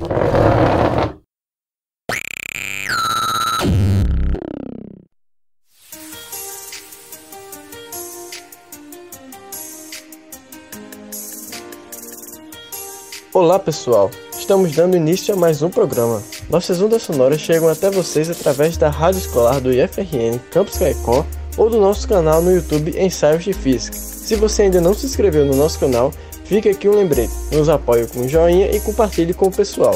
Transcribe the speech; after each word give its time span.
Olá 0.00 1.18
pessoal, 13.58 14.08
estamos 14.38 14.76
dando 14.76 14.96
início 14.96 15.34
a 15.34 15.36
mais 15.36 15.62
um 15.62 15.70
programa. 15.70 16.22
Nossas 16.48 16.80
ondas 16.80 17.02
sonoras 17.02 17.40
chegam 17.40 17.68
até 17.68 17.90
vocês 17.90 18.30
através 18.30 18.76
da 18.76 18.88
rádio 18.88 19.18
escolar 19.18 19.60
do 19.60 19.72
IFRN 19.72 20.38
Campus 20.52 20.78
Caicó 20.78 21.26
ou 21.56 21.68
do 21.68 21.80
nosso 21.80 22.06
canal 22.06 22.40
no 22.40 22.52
YouTube 22.52 22.96
Ensaios 22.96 23.42
de 23.42 23.52
Física. 23.52 23.96
Se 23.96 24.36
você 24.36 24.62
ainda 24.62 24.80
não 24.80 24.94
se 24.94 25.06
inscreveu 25.06 25.44
no 25.44 25.56
nosso 25.56 25.80
canal, 25.80 26.12
fica 26.48 26.70
aqui 26.70 26.88
um 26.88 26.94
lembrete, 26.94 27.32
nos 27.52 27.68
apoie 27.68 28.06
com 28.06 28.20
um 28.20 28.28
joinha 28.28 28.74
e 28.74 28.80
compartilhe 28.80 29.34
com 29.34 29.48
o 29.48 29.52
pessoal. 29.52 29.94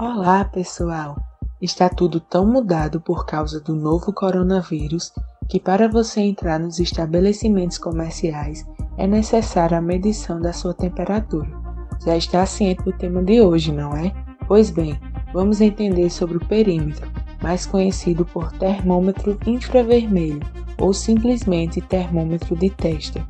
Olá, 0.00 0.44
pessoal! 0.44 1.16
Está 1.62 1.88
tudo 1.88 2.20
tão 2.20 2.44
mudado 2.44 3.00
por 3.00 3.26
causa 3.26 3.60
do 3.60 3.74
novo 3.74 4.12
coronavírus 4.12 5.12
que, 5.48 5.60
para 5.60 5.88
você 5.88 6.20
entrar 6.20 6.58
nos 6.58 6.80
estabelecimentos 6.80 7.78
comerciais, 7.78 8.66
é 8.96 9.06
necessária 9.06 9.78
a 9.78 9.82
medição 9.82 10.40
da 10.40 10.52
sua 10.52 10.74
temperatura. 10.74 11.57
Já 12.04 12.16
está 12.16 12.46
ciente 12.46 12.82
do 12.84 12.92
tema 12.92 13.22
de 13.22 13.40
hoje, 13.40 13.72
não 13.72 13.96
é? 13.96 14.12
Pois 14.46 14.70
bem, 14.70 14.98
vamos 15.32 15.60
entender 15.60 16.10
sobre 16.10 16.36
o 16.36 16.46
perímetro, 16.46 17.08
mais 17.42 17.66
conhecido 17.66 18.24
por 18.24 18.52
termômetro 18.52 19.38
infravermelho 19.46 20.40
ou 20.78 20.92
simplesmente 20.92 21.80
termômetro 21.80 22.56
de 22.56 22.70
testa. 22.70 23.26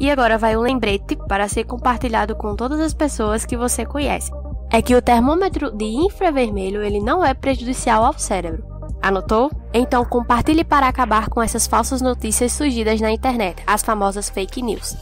E 0.00 0.10
agora 0.10 0.38
vai 0.38 0.56
um 0.56 0.60
lembrete 0.60 1.16
para 1.28 1.48
ser 1.48 1.64
compartilhado 1.64 2.34
com 2.36 2.54
todas 2.54 2.80
as 2.80 2.94
pessoas 2.94 3.44
que 3.44 3.56
você 3.56 3.84
conhece 3.84 4.30
é 4.70 4.82
que 4.82 4.94
o 4.94 5.02
termômetro 5.02 5.70
de 5.70 5.84
infravermelho 5.84 6.82
ele 6.82 7.00
não 7.00 7.24
é 7.24 7.32
prejudicial 7.32 8.04
ao 8.04 8.18
cérebro. 8.18 8.64
Anotou? 9.00 9.50
Então 9.72 10.04
compartilhe 10.04 10.64
para 10.64 10.88
acabar 10.88 11.28
com 11.28 11.42
essas 11.42 11.66
falsas 11.66 12.02
notícias 12.02 12.52
surgidas 12.52 13.00
na 13.00 13.10
internet, 13.10 13.62
as 13.66 13.82
famosas 13.82 14.28
fake 14.28 14.60
news. 14.60 14.96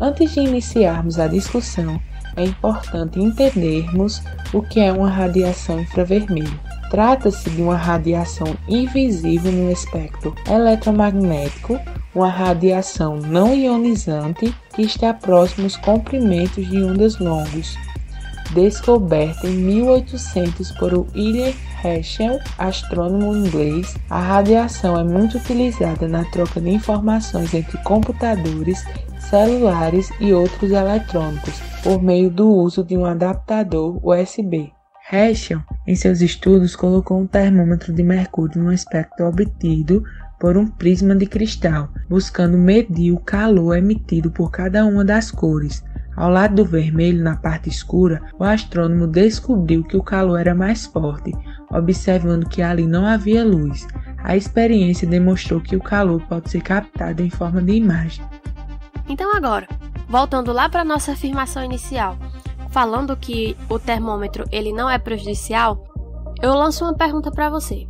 Antes 0.00 0.32
de 0.32 0.40
iniciarmos 0.40 1.18
a 1.18 1.26
discussão, 1.26 2.00
é 2.36 2.44
importante 2.44 3.20
entendermos 3.20 4.22
o 4.52 4.62
que 4.62 4.80
é 4.80 4.92
uma 4.92 5.08
radiação 5.08 5.80
infravermelho. 5.80 6.58
Trata-se 6.90 7.48
de 7.50 7.62
uma 7.62 7.76
radiação 7.76 8.54
invisível 8.68 9.50
no 9.50 9.70
espectro 9.70 10.34
eletromagnético, 10.46 11.80
uma 12.14 12.28
radiação 12.28 13.16
não 13.16 13.54
ionizante 13.54 14.54
que 14.74 14.82
está 14.82 15.14
próximo 15.14 15.64
aos 15.64 15.76
comprimentos 15.78 16.68
de 16.68 16.82
ondas 16.82 17.18
longos, 17.18 17.76
descoberta 18.52 19.46
em 19.46 19.54
1800 19.54 20.72
por 20.72 20.92
William 21.14 21.52
Herschel, 21.84 22.38
astrônomo 22.58 23.34
inglês, 23.34 23.96
a 24.08 24.20
radiação 24.20 24.98
é 24.98 25.02
muito 25.02 25.38
utilizada 25.38 26.06
na 26.06 26.24
troca 26.26 26.60
de 26.60 26.70
informações 26.70 27.52
entre 27.52 27.76
computadores, 27.78 28.84
celulares 29.18 30.10
e 30.20 30.32
outros 30.32 30.70
eletrônicos 30.70 31.60
por 31.82 32.00
meio 32.00 32.30
do 32.30 32.48
uso 32.48 32.84
de 32.84 32.96
um 32.96 33.04
adaptador 33.04 33.98
USB. 34.06 34.72
Herschel, 35.10 35.60
em 35.86 35.96
seus 35.96 36.20
estudos, 36.20 36.76
colocou 36.76 37.20
um 37.20 37.26
termômetro 37.26 37.92
de 37.92 38.02
mercúrio 38.02 38.62
no 38.62 38.72
espectro 38.72 39.26
obtido 39.26 40.04
por 40.38 40.56
um 40.56 40.66
prisma 40.66 41.14
de 41.14 41.26
cristal, 41.26 41.88
buscando 42.08 42.56
medir 42.56 43.12
o 43.12 43.20
calor 43.20 43.76
emitido 43.76 44.30
por 44.30 44.50
cada 44.50 44.84
uma 44.84 45.04
das 45.04 45.30
cores. 45.30 45.84
Ao 46.16 46.30
lado 46.30 46.56
do 46.56 46.64
vermelho, 46.64 47.22
na 47.22 47.36
parte 47.36 47.68
escura, 47.68 48.20
o 48.38 48.44
astrônomo 48.44 49.06
descobriu 49.06 49.82
que 49.82 49.96
o 49.96 50.02
calor 50.02 50.38
era 50.38 50.54
mais 50.54 50.84
forte, 50.84 51.32
observando 51.72 52.48
que 52.48 52.62
ali 52.62 52.86
não 52.86 53.06
havia 53.06 53.44
luz. 53.44 53.86
A 54.22 54.36
experiência 54.36 55.08
demonstrou 55.08 55.60
que 55.60 55.76
o 55.76 55.82
calor 55.82 56.20
pode 56.28 56.50
ser 56.50 56.60
captado 56.60 57.22
em 57.22 57.30
forma 57.30 57.60
de 57.60 57.72
imagem. 57.72 58.24
Então 59.08 59.34
agora, 59.34 59.66
voltando 60.08 60.52
lá 60.52 60.68
para 60.68 60.84
nossa 60.84 61.12
afirmação 61.12 61.64
inicial, 61.64 62.16
falando 62.70 63.16
que 63.16 63.56
o 63.68 63.78
termômetro 63.78 64.44
ele 64.50 64.72
não 64.72 64.88
é 64.88 64.98
prejudicial, 64.98 65.84
eu 66.40 66.54
lanço 66.54 66.84
uma 66.84 66.94
pergunta 66.94 67.30
para 67.30 67.50
você. 67.50 67.86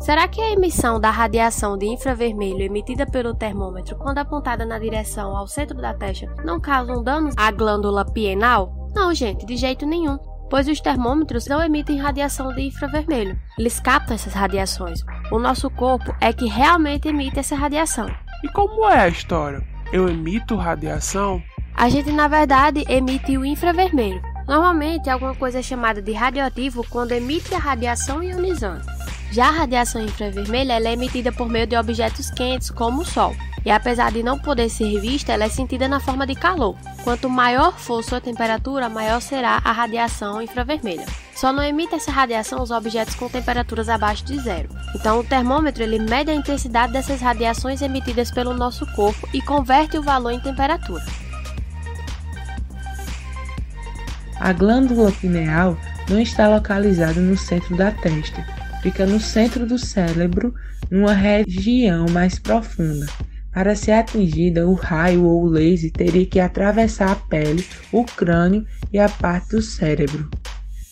Será 0.00 0.28
que 0.28 0.40
a 0.40 0.50
emissão 0.50 1.00
da 1.00 1.10
radiação 1.10 1.78
de 1.78 1.86
infravermelho 1.86 2.60
emitida 2.60 3.06
pelo 3.06 3.34
termômetro 3.34 3.96
quando 3.96 4.18
apontada 4.18 4.66
na 4.66 4.78
direção 4.78 5.36
ao 5.36 5.46
centro 5.46 5.80
da 5.80 5.94
testa 5.94 6.26
não 6.44 6.60
causam 6.60 7.02
danos 7.02 7.34
à 7.38 7.50
glândula 7.50 8.04
pienal? 8.04 8.90
Não, 8.94 9.14
gente, 9.14 9.46
de 9.46 9.56
jeito 9.56 9.86
nenhum, 9.86 10.18
pois 10.50 10.68
os 10.68 10.80
termômetros 10.80 11.46
não 11.46 11.62
emitem 11.62 11.98
radiação 11.98 12.54
de 12.54 12.62
infravermelho. 12.62 13.38
Eles 13.58 13.80
captam 13.80 14.14
essas 14.14 14.32
radiações. 14.32 15.00
O 15.30 15.38
nosso 15.38 15.70
corpo 15.70 16.14
é 16.20 16.32
que 16.32 16.46
realmente 16.46 17.08
emite 17.08 17.38
essa 17.38 17.56
radiação. 17.56 18.08
E 18.42 18.48
como 18.48 18.88
é 18.88 19.00
a 19.00 19.08
história? 19.08 19.62
Eu 19.92 20.08
emito 20.08 20.56
radiação? 20.56 21.42
A 21.74 21.88
gente, 21.88 22.12
na 22.12 22.28
verdade, 22.28 22.84
emite 22.88 23.36
o 23.36 23.44
infravermelho. 23.44 24.22
Normalmente, 24.46 25.08
alguma 25.08 25.34
coisa 25.34 25.58
é 25.58 25.62
chamada 25.62 26.02
de 26.02 26.12
radioativo 26.12 26.84
quando 26.88 27.12
emite 27.12 27.54
a 27.54 27.58
radiação 27.58 28.22
ionizante. 28.22 28.86
Já 29.32 29.48
a 29.48 29.52
radiação 29.52 30.00
infravermelha 30.00 30.74
é 30.74 30.92
emitida 30.92 31.32
por 31.32 31.48
meio 31.48 31.66
de 31.66 31.76
objetos 31.76 32.30
quentes, 32.30 32.70
como 32.70 33.02
o 33.02 33.04
Sol, 33.04 33.34
e 33.64 33.70
apesar 33.70 34.12
de 34.12 34.22
não 34.22 34.38
poder 34.38 34.68
ser 34.68 35.00
vista, 35.00 35.32
ela 35.32 35.44
é 35.44 35.48
sentida 35.48 35.88
na 35.88 35.98
forma 35.98 36.26
de 36.26 36.34
calor. 36.34 36.76
Quanto 37.04 37.28
maior 37.28 37.78
for 37.78 38.02
sua 38.02 38.18
temperatura, 38.18 38.88
maior 38.88 39.20
será 39.20 39.60
a 39.62 39.72
radiação 39.72 40.40
infravermelha. 40.40 41.04
Só 41.36 41.52
não 41.52 41.62
emite 41.62 41.94
essa 41.94 42.10
radiação 42.10 42.62
os 42.62 42.70
objetos 42.70 43.14
com 43.14 43.28
temperaturas 43.28 43.90
abaixo 43.90 44.24
de 44.24 44.38
zero. 44.40 44.70
Então, 44.94 45.20
o 45.20 45.24
termômetro 45.24 45.82
ele 45.82 45.98
mede 45.98 46.30
a 46.30 46.34
intensidade 46.34 46.94
dessas 46.94 47.20
radiações 47.20 47.82
emitidas 47.82 48.30
pelo 48.30 48.54
nosso 48.54 48.86
corpo 48.94 49.28
e 49.34 49.42
converte 49.42 49.98
o 49.98 50.02
valor 50.02 50.30
em 50.30 50.40
temperatura. 50.40 51.04
A 54.40 54.50
glândula 54.54 55.12
pineal 55.12 55.76
não 56.08 56.18
está 56.18 56.48
localizada 56.48 57.20
no 57.20 57.36
centro 57.36 57.76
da 57.76 57.90
testa, 57.90 58.42
fica 58.82 59.04
no 59.04 59.20
centro 59.20 59.66
do 59.66 59.78
cérebro, 59.78 60.54
numa 60.90 61.12
região 61.12 62.06
mais 62.08 62.38
profunda. 62.38 63.06
Para 63.54 63.76
ser 63.76 63.92
atingida, 63.92 64.66
o 64.66 64.74
raio 64.74 65.24
ou 65.24 65.44
o 65.44 65.46
laser 65.46 65.92
teria 65.92 66.26
que 66.26 66.40
atravessar 66.40 67.12
a 67.12 67.14
pele, 67.14 67.64
o 67.92 68.04
crânio 68.04 68.66
e 68.92 68.98
a 68.98 69.08
parte 69.08 69.50
do 69.50 69.62
cérebro. 69.62 70.28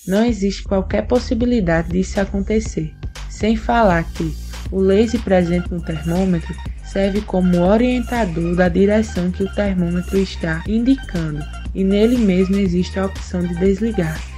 Não 0.07 0.25
existe 0.25 0.63
qualquer 0.63 1.03
possibilidade 1.09 1.89
disso 1.91 2.21
acontecer. 2.21 2.95
Sem 3.29 3.57
falar 3.57 4.05
que 4.05 4.33
o 4.71 4.79
laser 4.79 5.21
presente 5.23 5.73
no 5.73 5.83
termômetro 5.83 6.55
serve 6.85 7.21
como 7.23 7.59
orientador 7.61 8.55
da 8.55 8.69
direção 8.69 9.33
que 9.33 9.43
o 9.43 9.55
termômetro 9.55 10.17
está 10.19 10.63
indicando, 10.69 11.45
e 11.75 11.83
nele 11.83 12.17
mesmo 12.17 12.57
existe 12.57 12.97
a 12.99 13.07
opção 13.07 13.41
de 13.43 13.55
desligar. 13.57 14.32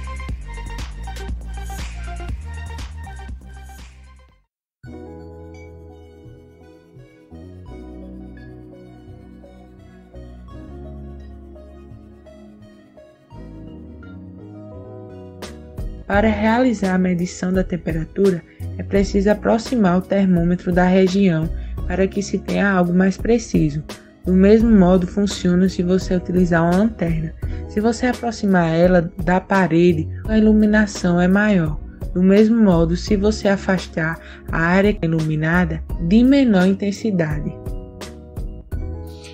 Para 16.07 16.27
realizar 16.27 16.93
a 16.93 16.99
medição 16.99 17.51
da 17.51 17.63
temperatura, 17.63 18.43
é 18.77 18.83
preciso 18.83 19.31
aproximar 19.31 19.97
o 19.97 20.01
termômetro 20.01 20.71
da 20.71 20.85
região 20.85 21.49
para 21.87 22.07
que 22.07 22.21
se 22.21 22.37
tenha 22.37 22.69
algo 22.69 22.93
mais 22.93 23.17
preciso. 23.17 23.83
Do 24.23 24.33
mesmo 24.33 24.69
modo 24.69 25.07
funciona 25.07 25.67
se 25.67 25.83
você 25.83 26.15
utilizar 26.15 26.63
uma 26.63 26.77
lanterna. 26.77 27.33
Se 27.69 27.79
você 27.79 28.07
aproximar 28.07 28.69
ela 28.73 29.11
da 29.23 29.39
parede, 29.39 30.07
a 30.27 30.37
iluminação 30.37 31.19
é 31.19 31.27
maior. 31.27 31.79
Do 32.13 32.23
mesmo 32.23 32.63
modo, 32.63 32.95
se 32.95 33.17
você 33.17 33.47
afastar 33.47 34.19
a 34.51 34.57
área 34.57 34.97
iluminada, 35.01 35.83
de 36.07 36.23
menor 36.23 36.65
intensidade. 36.65 37.53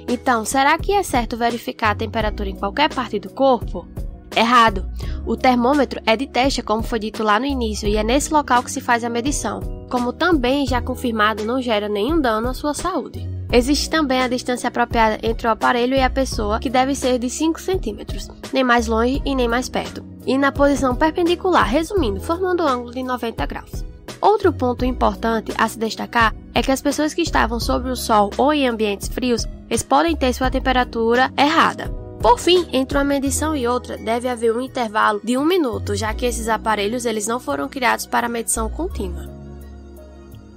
Então, 0.07 0.43
será 0.43 0.77
que 0.77 0.91
é 0.91 1.03
certo 1.03 1.37
verificar 1.37 1.91
a 1.91 1.95
temperatura 1.95 2.49
em 2.49 2.55
qualquer 2.55 2.93
parte 2.93 3.19
do 3.19 3.29
corpo? 3.29 3.87
Errado! 4.35 4.85
O 5.25 5.35
termômetro 5.35 6.01
é 6.05 6.15
de 6.15 6.25
teste, 6.25 6.61
como 6.61 6.81
foi 6.81 6.99
dito 6.99 7.23
lá 7.23 7.39
no 7.39 7.45
início, 7.45 7.87
e 7.87 7.97
é 7.97 8.03
nesse 8.03 8.33
local 8.33 8.63
que 8.63 8.71
se 8.71 8.81
faz 8.81 9.03
a 9.03 9.09
medição. 9.09 9.59
Como 9.89 10.13
também 10.13 10.65
já 10.65 10.81
confirmado, 10.81 11.43
não 11.43 11.61
gera 11.61 11.89
nenhum 11.89 12.19
dano 12.19 12.49
à 12.49 12.53
sua 12.53 12.73
saúde. 12.73 13.29
Existe 13.51 13.89
também 13.89 14.21
a 14.21 14.29
distância 14.29 14.69
apropriada 14.69 15.19
entre 15.21 15.45
o 15.45 15.51
aparelho 15.51 15.93
e 15.93 16.01
a 16.01 16.09
pessoa, 16.09 16.59
que 16.59 16.69
deve 16.69 16.95
ser 16.95 17.19
de 17.19 17.29
5 17.29 17.59
centímetros, 17.59 18.29
nem 18.53 18.63
mais 18.63 18.87
longe 18.87 19.21
e 19.25 19.35
nem 19.35 19.47
mais 19.47 19.67
perto, 19.67 20.03
e 20.25 20.37
na 20.37 20.53
posição 20.53 20.95
perpendicular, 20.95 21.67
resumindo, 21.67 22.21
formando 22.21 22.63
um 22.63 22.67
ângulo 22.67 22.91
de 22.91 23.03
90 23.03 23.45
graus. 23.45 23.85
Outro 24.21 24.53
ponto 24.53 24.85
importante 24.85 25.51
a 25.57 25.67
se 25.67 25.77
destacar 25.77 26.33
é 26.53 26.61
que 26.61 26.71
as 26.71 26.81
pessoas 26.81 27.13
que 27.13 27.23
estavam 27.23 27.59
sob 27.59 27.89
o 27.89 27.95
sol 27.95 28.29
ou 28.37 28.53
em 28.53 28.67
ambientes 28.67 29.09
frios, 29.09 29.45
eles 29.69 29.83
podem 29.83 30.15
ter 30.15 30.31
sua 30.31 30.49
temperatura 30.49 31.33
errada. 31.37 32.00
Por 32.21 32.39
fim, 32.39 32.67
entre 32.71 32.99
uma 32.99 33.03
medição 33.03 33.55
e 33.55 33.67
outra, 33.67 33.97
deve 33.97 34.27
haver 34.27 34.55
um 34.55 34.61
intervalo 34.61 35.19
de 35.23 35.39
um 35.39 35.43
minuto, 35.43 35.95
já 35.95 36.13
que 36.13 36.25
esses 36.25 36.47
aparelhos 36.47 37.03
eles 37.03 37.25
não 37.25 37.39
foram 37.39 37.67
criados 37.67 38.05
para 38.05 38.29
medição 38.29 38.69
contínua. 38.69 39.27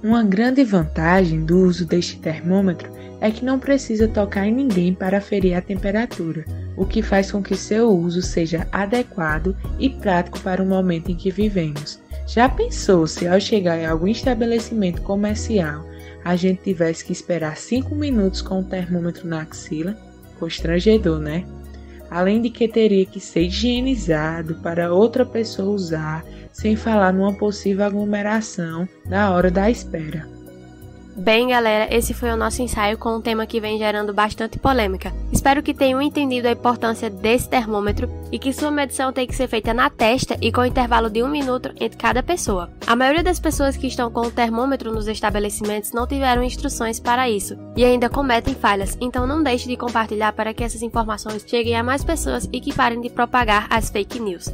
Uma 0.03 0.23
grande 0.23 0.63
vantagem 0.63 1.43
do 1.43 1.57
uso 1.57 1.83
deste 1.83 2.19
termômetro 2.19 2.91
é 3.19 3.31
que 3.31 3.43
não 3.43 3.57
precisa 3.57 4.07
tocar 4.07 4.45
em 4.45 4.53
ninguém 4.53 4.93
para 4.93 5.17
aferir 5.17 5.57
a 5.57 5.61
temperatura, 5.61 6.45
o 6.77 6.85
que 6.85 7.01
faz 7.01 7.31
com 7.31 7.41
que 7.41 7.57
seu 7.57 7.89
uso 7.89 8.21
seja 8.21 8.67
adequado 8.71 9.57
e 9.79 9.89
prático 9.89 10.39
para 10.41 10.61
o 10.61 10.67
momento 10.67 11.09
em 11.09 11.15
que 11.15 11.31
vivemos. 11.31 11.99
Já 12.27 12.47
pensou 12.47 13.07
se 13.07 13.27
ao 13.27 13.39
chegar 13.39 13.79
em 13.79 13.87
algum 13.87 14.07
estabelecimento 14.07 15.01
comercial 15.01 15.83
a 16.23 16.35
gente 16.35 16.61
tivesse 16.61 17.03
que 17.03 17.11
esperar 17.11 17.57
5 17.57 17.95
minutos 17.95 18.43
com 18.43 18.59
o 18.59 18.63
termômetro 18.63 19.27
na 19.27 19.41
axila? 19.41 19.97
Constrangedor, 20.35 21.19
né? 21.19 21.45
Além 22.09 22.41
de 22.41 22.49
que 22.49 22.67
teria 22.67 23.05
que 23.05 23.19
ser 23.19 23.41
higienizado 23.41 24.55
para 24.55 24.93
outra 24.93 25.25
pessoa 25.25 25.73
usar, 25.73 26.23
sem 26.51 26.75
falar 26.75 27.11
numa 27.11 27.33
possível 27.33 27.85
aglomeração 27.85 28.87
na 29.05 29.31
hora 29.31 29.51
da 29.51 29.69
espera. 29.69 30.27
Bem, 31.17 31.47
galera, 31.47 31.87
esse 31.95 32.13
foi 32.13 32.29
o 32.29 32.35
nosso 32.35 32.61
ensaio 32.61 32.97
com 32.97 33.15
um 33.15 33.21
tema 33.21 33.45
que 33.45 33.61
vem 33.61 33.77
gerando 33.77 34.13
bastante 34.13 34.59
polêmica. 34.59 35.13
Espero 35.45 35.61
que 35.61 35.75
tenham 35.75 36.01
entendido 36.01 36.47
a 36.47 36.53
importância 36.53 37.07
desse 37.07 37.47
termômetro 37.47 38.09
e 38.31 38.39
que 38.39 38.51
sua 38.51 38.71
medição 38.71 39.13
tem 39.13 39.27
que 39.27 39.35
ser 39.35 39.47
feita 39.47 39.75
na 39.75 39.91
testa 39.91 40.35
e 40.41 40.51
com 40.51 40.65
intervalo 40.65 41.07
de 41.07 41.21
um 41.21 41.27
minuto 41.27 41.69
entre 41.79 41.99
cada 41.99 42.23
pessoa. 42.23 42.71
A 42.87 42.95
maioria 42.95 43.21
das 43.21 43.39
pessoas 43.39 43.77
que 43.77 43.85
estão 43.85 44.09
com 44.09 44.21
o 44.21 44.31
termômetro 44.31 44.91
nos 44.91 45.07
estabelecimentos 45.07 45.91
não 45.91 46.07
tiveram 46.07 46.41
instruções 46.41 46.99
para 46.99 47.29
isso 47.29 47.55
e 47.77 47.85
ainda 47.85 48.09
cometem 48.09 48.55
falhas, 48.55 48.97
então 48.99 49.27
não 49.27 49.43
deixe 49.43 49.67
de 49.67 49.77
compartilhar 49.77 50.33
para 50.33 50.51
que 50.51 50.63
essas 50.63 50.81
informações 50.81 51.45
cheguem 51.47 51.75
a 51.75 51.83
mais 51.83 52.03
pessoas 52.03 52.49
e 52.51 52.59
que 52.59 52.73
parem 52.73 52.99
de 52.99 53.11
propagar 53.11 53.67
as 53.69 53.91
fake 53.91 54.19
news. 54.19 54.51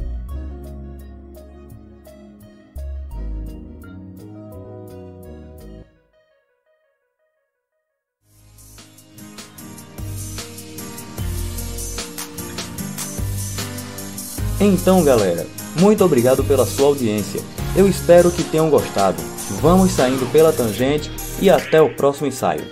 Então, 14.64 15.02
galera, 15.02 15.44
muito 15.74 16.04
obrigado 16.04 16.44
pela 16.44 16.64
sua 16.64 16.86
audiência. 16.86 17.40
Eu 17.74 17.88
espero 17.88 18.30
que 18.30 18.44
tenham 18.44 18.70
gostado. 18.70 19.20
Vamos 19.60 19.90
saindo 19.90 20.24
pela 20.30 20.52
tangente 20.52 21.10
e 21.40 21.50
até 21.50 21.82
o 21.82 21.96
próximo 21.96 22.28
ensaio. 22.28 22.62